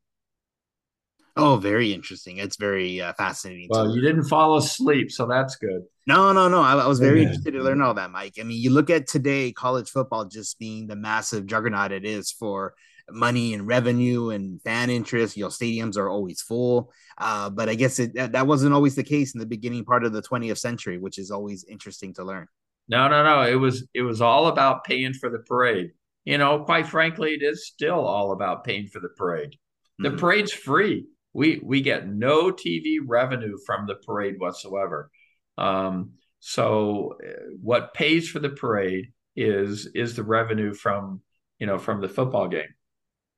[1.38, 2.38] Oh, very interesting.
[2.38, 3.68] It's very uh, fascinating.
[3.70, 5.84] Well, you didn't fall asleep, so that's good.
[6.06, 6.62] No, no, no.
[6.62, 8.34] I, I was very interested to learn all that, Mike.
[8.40, 12.32] I mean, you look at today, college football just being the massive juggernaut it is
[12.32, 12.74] for
[13.10, 15.38] money and revenue and fan interest.
[15.38, 16.92] Your know, stadiums are always full.
[17.18, 20.04] Uh, but I guess it, that, that wasn't always the case in the beginning part
[20.04, 22.48] of the 20th century, which is always interesting to learn.
[22.90, 23.44] No, no, no.
[23.44, 25.92] It was it was all about paying for the parade.
[26.26, 29.56] You know, quite frankly, it is still all about paying for the parade.
[30.00, 30.18] The mm-hmm.
[30.18, 31.08] parade's free.
[31.34, 35.10] We we get no TV revenue from the parade whatsoever.
[35.58, 41.22] Um, so uh, what pays for the parade is is the revenue from
[41.60, 42.74] you know from the football game.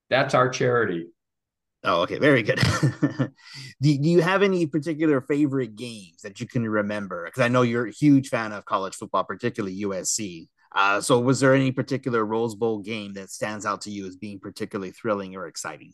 [0.09, 1.07] That's our charity.
[1.85, 2.59] Oh, okay, very good.
[3.81, 7.25] do, do you have any particular favorite games that you can remember?
[7.25, 10.47] Because I know you're a huge fan of college football, particularly USC.
[10.73, 14.15] Uh, so, was there any particular Rose Bowl game that stands out to you as
[14.15, 15.93] being particularly thrilling or exciting?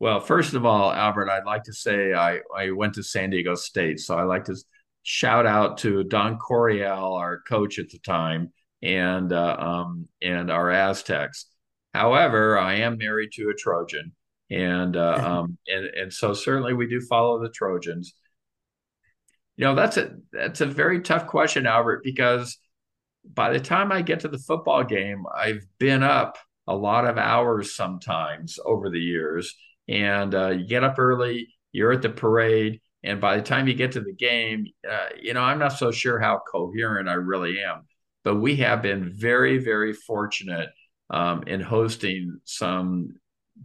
[0.00, 3.54] Well, first of all, Albert, I'd like to say I, I went to San Diego
[3.54, 4.00] State.
[4.00, 4.56] So I like to
[5.04, 8.52] shout out to Don Coryell, our coach at the time,
[8.82, 11.46] and uh, um, and our Aztecs.
[11.94, 14.12] However, I am married to a Trojan,
[14.50, 18.12] and uh, um, and and so certainly we do follow the Trojans.
[19.56, 22.58] You know, that's a that's a very tough question, Albert, because
[23.24, 27.18] by the time I get to the football game, I've been up a lot of
[27.18, 29.54] hours sometimes over the years,
[29.88, 33.74] and uh, you get up early, you're at the parade, and by the time you
[33.74, 37.62] get to the game, uh, you know, I'm not so sure how coherent I really
[37.62, 37.82] am.
[38.24, 40.70] But we have been very, very fortunate
[41.10, 43.16] um, in hosting some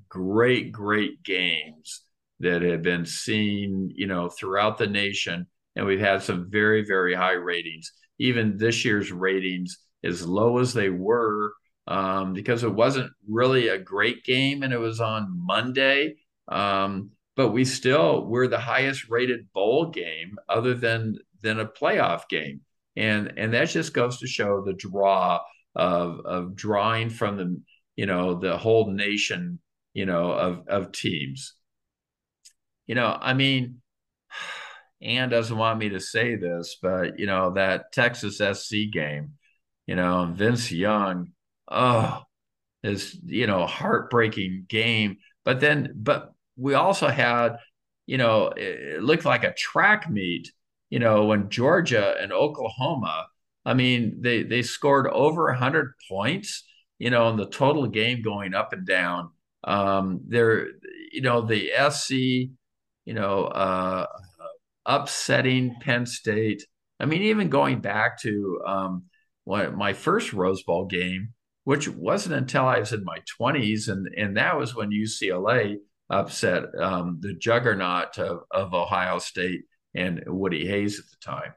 [0.09, 2.01] great, great games
[2.39, 5.45] that have been seen, you know, throughout the nation.
[5.75, 7.91] And we've had some very, very high ratings.
[8.19, 11.53] Even this year's ratings, as low as they were,
[11.87, 16.15] um, because it wasn't really a great game and it was on Monday.
[16.47, 22.27] Um, but we still we're the highest rated bowl game other than than a playoff
[22.29, 22.61] game.
[22.95, 25.39] And and that just goes to show the draw
[25.75, 27.61] of of drawing from the
[27.95, 29.59] you know the whole nation
[29.93, 31.53] you know of of teams
[32.85, 33.81] you know i mean
[35.01, 39.33] Ann doesn't want me to say this but you know that texas sc game
[39.85, 41.31] you know vince young
[41.67, 42.23] oh
[42.83, 47.57] is you know heartbreaking game but then but we also had
[48.05, 50.51] you know it looked like a track meet
[50.89, 53.27] you know when georgia and oklahoma
[53.67, 56.63] I mean, they they scored over 100 points,
[56.99, 59.31] you know, in the total game going up and down.
[59.65, 60.67] Um, they're,
[61.11, 62.11] you know, the SC,
[63.03, 64.05] you know, uh,
[64.87, 66.63] upsetting Penn State.
[66.99, 69.03] I mean, even going back to um,
[69.45, 71.33] my first Rose Bowl game,
[71.65, 75.77] which wasn't until I was in my 20s, and and that was when UCLA
[76.09, 81.53] upset um, the juggernaut of, of Ohio State and Woody Hayes at the time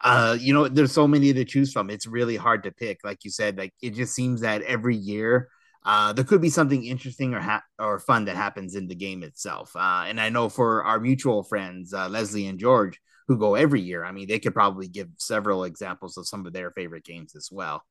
[0.00, 1.90] uh, you know, there's so many to choose from.
[1.90, 3.00] It's really hard to pick.
[3.04, 5.48] Like you said, like it just seems that every year
[5.88, 9.22] uh, there could be something interesting or ha- or fun that happens in the game
[9.22, 9.74] itself.
[9.74, 13.80] Uh, and I know for our mutual friends, uh, Leslie and George, who go every
[13.80, 17.34] year, I mean, they could probably give several examples of some of their favorite games
[17.34, 17.82] as well.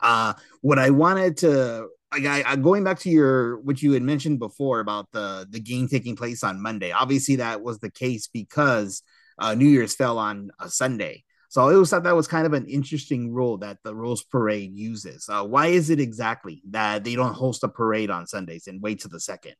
[0.00, 4.40] Uh, what I wanted to, I, I, going back to your what you had mentioned
[4.40, 6.90] before about the the game taking place on Monday.
[6.90, 9.04] Obviously, that was the case because
[9.38, 11.22] uh, New Year's fell on a Sunday.
[11.56, 14.76] So I always thought that was kind of an interesting rule that the Rose Parade
[14.76, 15.26] uses.
[15.26, 19.00] Uh, why is it exactly that they don't host a parade on Sundays and wait
[19.00, 19.54] to the second?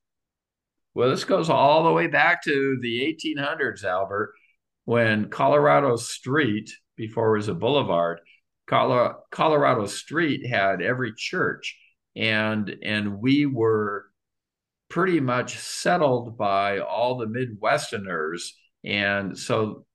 [0.93, 4.35] Well, this goes all the way back to the 1800s, Albert,
[4.85, 8.21] when Colorado Street, before it was a boulevard,
[8.67, 11.79] Colorado Street had every church,
[12.15, 14.05] and and we were
[14.91, 18.51] pretty much settled by all the Midwesterners,
[18.85, 19.87] and so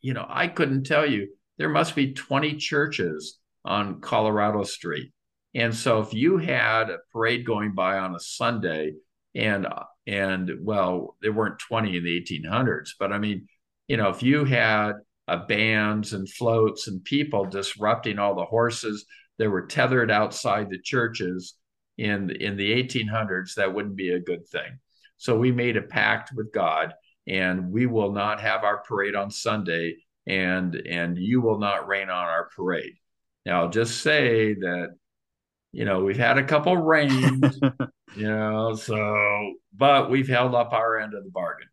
[0.00, 1.26] you know I couldn't tell you
[1.58, 5.12] there must be 20 churches on Colorado Street.
[5.54, 8.94] And so if you had a parade going by on a Sunday
[9.34, 9.66] and
[10.06, 13.46] and well, there weren't 20 in the 1800s, but I mean,
[13.88, 14.92] you know, if you had
[15.28, 19.04] uh, bands and floats and people disrupting all the horses
[19.38, 21.54] that were tethered outside the churches
[21.98, 24.78] in in the 1800s that wouldn't be a good thing
[25.16, 26.94] so we made a pact with god
[27.26, 29.96] and we will not have our parade on sunday
[30.28, 32.94] and and you will not rain on our parade
[33.46, 34.94] now I'll just say that
[35.72, 37.58] you know we've had a couple rains
[38.16, 41.68] you know so but we've held up our end of the bargain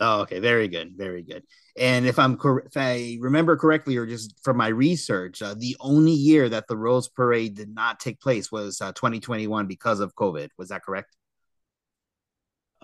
[0.00, 0.40] Oh, okay.
[0.40, 0.94] Very good.
[0.96, 1.44] Very good.
[1.76, 5.76] And if I'm cor- if I remember correctly, or just from my research, uh, the
[5.80, 10.14] only year that the Rose Parade did not take place was uh, 2021 because of
[10.16, 10.48] COVID.
[10.58, 11.14] Was that correct?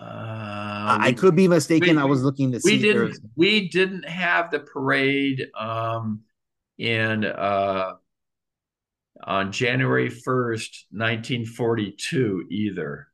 [0.01, 1.95] Uh, we, I could be mistaken.
[1.97, 2.77] We, I was looking to see.
[2.77, 3.19] We didn't.
[3.35, 6.21] We didn't have the parade um,
[6.79, 7.93] in uh,
[9.23, 13.07] on January 1st, 1942 either.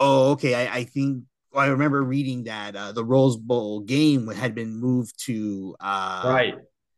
[0.00, 0.54] Oh, okay.
[0.54, 1.24] I, I think
[1.54, 6.54] I remember reading that uh, the Rose Bowl game had been moved to uh, right.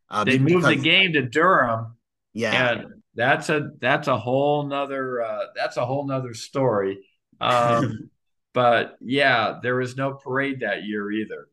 [0.09, 1.97] Uh, they moved the game to Durham.
[2.33, 6.99] Yeah, and that's a that's a whole nother uh, that's a whole nother story.
[7.39, 8.09] Um,
[8.57, 11.47] but yeah, there was no parade that year either.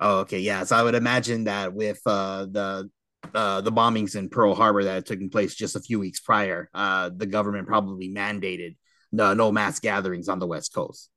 [0.00, 0.64] Oh, okay, yeah.
[0.64, 2.90] So I would imagine that with uh, the
[3.32, 6.68] uh, the bombings in Pearl Harbor that had taken place just a few weeks prior,
[6.74, 8.74] uh, the government probably mandated
[9.12, 11.08] no, no mass gatherings on the West Coast.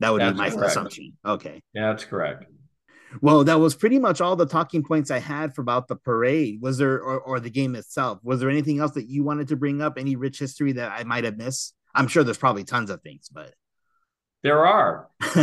[0.00, 0.72] That would that's be my correct.
[0.72, 1.14] assumption.
[1.24, 1.62] Okay.
[1.72, 2.44] Yeah, that's correct.
[3.22, 6.60] Well, that was pretty much all the talking points I had for about the parade.
[6.60, 8.18] Was there or, or the game itself?
[8.22, 9.96] Was there anything else that you wanted to bring up?
[9.96, 11.74] Any rich history that I might have missed?
[11.94, 13.54] I'm sure there's probably tons of things, but
[14.46, 15.08] there are.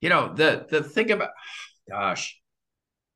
[0.00, 1.28] you know, the the thing about
[1.86, 2.40] gosh,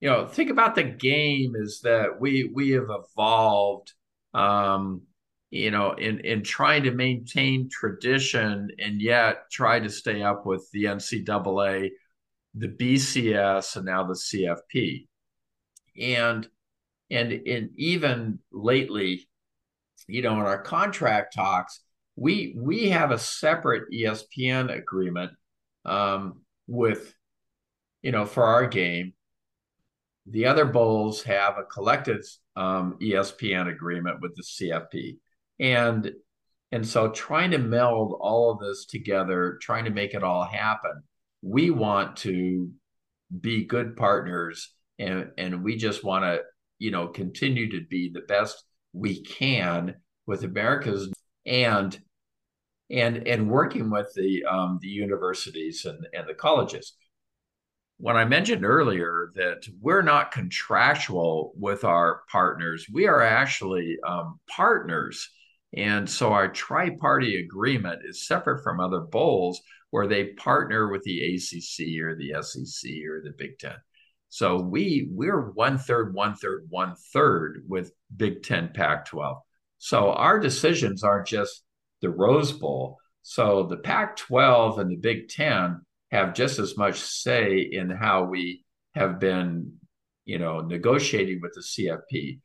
[0.00, 3.94] you know, think about the game is that we we have evolved
[4.34, 5.02] um
[5.50, 10.68] you know, in in trying to maintain tradition and yet try to stay up with
[10.72, 11.90] the NCAA,
[12.54, 15.06] the BCS, and now the CFP,
[15.98, 16.46] and
[17.10, 19.28] and in even lately,
[20.08, 21.80] you know, in our contract talks,
[22.16, 25.32] we we have a separate ESPN agreement
[25.84, 27.14] um, with,
[28.02, 29.14] you know, for our game.
[30.26, 32.22] The other bowls have a collective
[32.56, 35.16] um, ESPN agreement with the CFP
[35.60, 36.10] and
[36.72, 41.02] and so trying to meld all of this together trying to make it all happen
[41.42, 42.70] we want to
[43.40, 46.40] be good partners and and we just want to
[46.78, 49.94] you know continue to be the best we can
[50.26, 51.12] with america's
[51.46, 51.98] and
[52.90, 56.94] and and working with the um, the universities and, and the colleges
[57.98, 64.40] when I mentioned earlier that we're not contractual with our partners, we are actually um,
[64.48, 65.30] partners
[65.76, 71.02] and so our tri party agreement is separate from other bowls where they partner with
[71.02, 73.76] the ACC or the SEC or the Big Ten.
[74.28, 79.40] So we we're one third, one third, one third with Big Ten, Pac-12.
[79.78, 81.62] So our decisions aren't just
[82.00, 82.98] the Rose Bowl.
[83.22, 88.64] So the Pac-12 and the Big Ten have just as much say in how we
[88.94, 89.72] have been,
[90.24, 92.40] you know, negotiating with the CFP.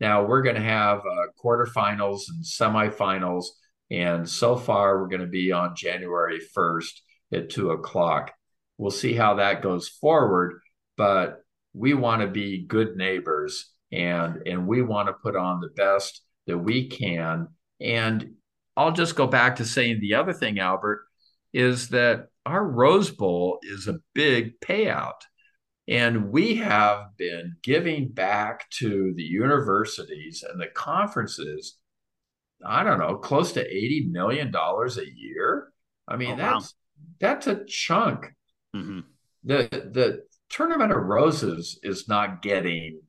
[0.00, 3.46] Now we're going to have uh, quarterfinals and semifinals,
[3.90, 7.00] and so far we're going to be on January 1st
[7.32, 8.32] at two o'clock.
[8.76, 10.60] We'll see how that goes forward,
[10.96, 15.68] but we want to be good neighbors and and we want to put on the
[15.68, 17.48] best that we can.
[17.80, 18.34] And
[18.76, 21.04] I'll just go back to saying the other thing, Albert,
[21.52, 25.20] is that our Rose Bowl is a big payout.
[25.86, 31.76] And we have been giving back to the universities and the conferences,
[32.64, 35.72] I don't know, close to $80 million a year.
[36.08, 36.70] I mean, oh, that's wow.
[37.20, 38.26] that's a chunk.
[38.74, 39.00] Mm-hmm.
[39.44, 43.00] The the tournament of roses is not getting,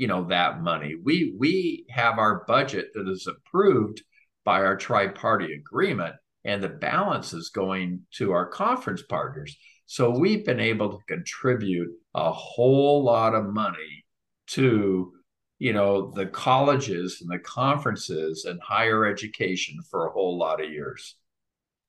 [0.00, 0.94] you know, that money.
[0.94, 4.02] We we have our budget that is approved
[4.46, 9.54] by our tri-party agreement, and the balance is going to our conference partners.
[9.84, 14.06] So we've been able to contribute a whole lot of money
[14.52, 15.12] to
[15.58, 20.70] you know the colleges and the conferences and higher education for a whole lot of
[20.70, 21.16] years.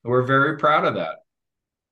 [0.04, 1.14] We're very proud of that.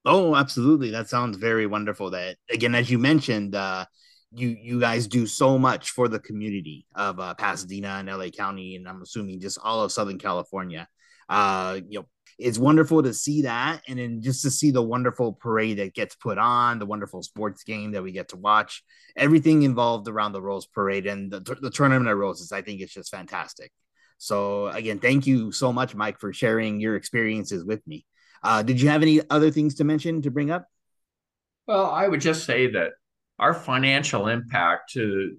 [0.05, 0.91] Oh, absolutely.
[0.91, 2.11] That sounds very wonderful.
[2.11, 3.87] That again, as you mentioned, uh,
[4.33, 8.76] you you guys do so much for the community of uh, Pasadena and LA County,
[8.76, 10.89] and I'm assuming just all of Southern California.
[11.28, 12.07] Uh, you know,
[12.41, 16.14] it's wonderful to see that and then just to see the wonderful parade that gets
[16.16, 18.83] put on the wonderful sports game that we get to watch
[19.16, 22.93] everything involved around the rose parade and the, the tournament of roses i think it's
[22.93, 23.70] just fantastic.
[24.18, 28.07] So again thank you so much mike for sharing your experiences with me.
[28.43, 30.66] Uh, did you have any other things to mention to bring up?
[31.66, 32.93] Well i would just say that
[33.41, 35.36] our financial impact to,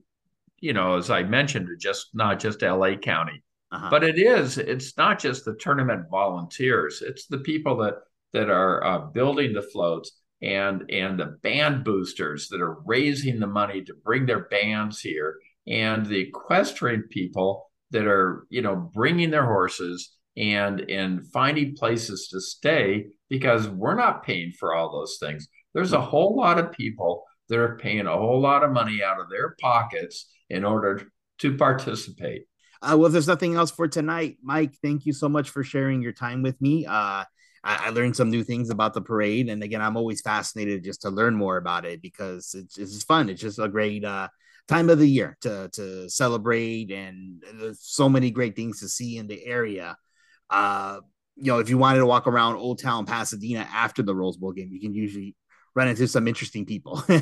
[0.59, 3.89] you know, as I mentioned, just not just LA County, uh-huh.
[3.89, 4.57] but it is.
[4.57, 7.01] It's not just the tournament volunteers.
[7.05, 7.95] It's the people that
[8.33, 13.47] that are uh, building the floats and and the band boosters that are raising the
[13.47, 15.35] money to bring their bands here
[15.67, 22.29] and the equestrian people that are you know bringing their horses and and finding places
[22.29, 26.71] to stay because we're not paying for all those things there's a whole lot of
[26.71, 31.11] people that are paying a whole lot of money out of their pockets in order
[31.39, 32.45] to participate.
[32.81, 36.13] Uh, well there's nothing else for tonight mike thank you so much for sharing your
[36.13, 36.85] time with me.
[36.85, 37.25] Uh, I,
[37.63, 39.49] I, learned some new things about the parade.
[39.49, 43.29] And again i'm always fascinated just to learn more about it because it's, it's fun.
[43.29, 44.29] It's just a great uh,
[44.67, 49.17] time of the year to to celebrate and there's so many great things to see
[49.17, 49.97] in the area.
[50.49, 51.01] Uh
[51.35, 54.51] you know if you wanted to walk around old town pasadena after the rose bowl
[54.51, 55.35] game you can usually
[55.75, 57.03] run into some interesting people.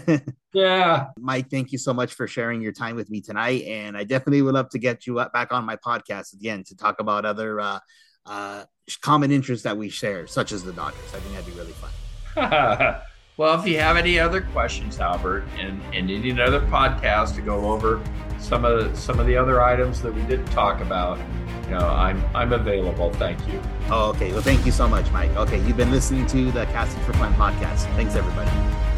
[0.52, 1.10] Yeah.
[1.20, 4.42] Mike thank you so much for sharing your time with me tonight and i definitely
[4.42, 7.60] would love to get you up back on my podcast again to talk about other
[7.60, 7.78] uh,
[8.26, 8.64] uh,
[9.04, 11.14] common interests that we share such as the dodgers.
[11.14, 12.96] I think that'd be really fun.
[13.40, 17.72] Well, if you have any other questions, Albert, and, and need another podcast to go
[17.72, 18.04] over
[18.40, 21.20] some of some of the other items that we didn't talk about,
[21.66, 23.14] you know, I'm I'm available.
[23.14, 23.62] Thank you.
[23.90, 24.32] Oh, okay.
[24.32, 25.32] Well, thank you so much, Mike.
[25.32, 27.86] Okay, you've been listening to the Casting for Fun podcast.
[27.96, 28.89] Thanks, everybody.